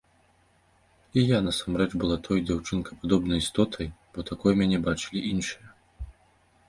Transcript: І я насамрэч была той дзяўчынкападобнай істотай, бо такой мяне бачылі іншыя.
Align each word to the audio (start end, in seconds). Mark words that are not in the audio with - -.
І 1.21 1.25
я 1.37 1.41
насамрэч 1.47 1.87
была 2.03 2.17
той 2.27 2.39
дзяўчынкападобнай 2.47 3.37
істотай, 3.47 3.87
бо 4.17 4.27
такой 4.31 4.51
мяне 4.63 4.77
бачылі 4.89 5.19
іншыя. 5.37 5.67